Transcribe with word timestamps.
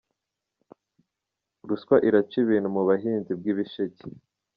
Ruswa 1.67 1.95
iraca 2.07 2.35
ibintu 2.43 2.67
mu 2.75 2.81
bahinzi 2.89 3.31
bw’ibisheke 3.39 4.05